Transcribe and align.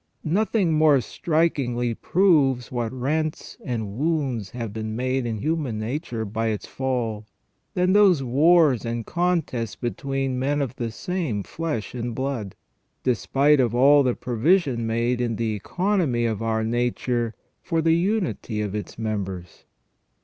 Nothing 0.25 0.73
more 0.73 0.99
strikingly 0.99 1.93
proves 1.93 2.71
what 2.71 2.91
rents 2.91 3.59
and 3.63 3.99
wounds 3.99 4.49
have 4.49 4.73
been 4.73 4.95
made 4.95 5.27
in 5.27 5.37
human 5.37 5.77
nature 5.77 6.25
by 6.25 6.47
its 6.47 6.65
fall 6.65 7.27
than 7.75 7.93
those 7.93 8.23
wars 8.23 8.83
and 8.83 9.05
contests 9.05 9.75
between 9.75 10.39
men 10.39 10.59
of 10.59 10.75
the 10.77 10.89
same 10.89 11.43
flesh 11.43 11.93
and 11.93 12.15
blood, 12.15 12.55
despite 13.03 13.59
of 13.59 13.75
all 13.75 14.01
the 14.01 14.15
provision 14.15 14.87
made 14.87 15.21
in 15.21 15.35
the 15.35 15.53
economy 15.53 16.25
of 16.25 16.41
our 16.41 16.63
nature 16.63 17.35
for 17.61 17.79
the 17.79 17.93
unity 17.95 18.59
of 18.59 18.73
its 18.73 18.97
members. 18.97 19.65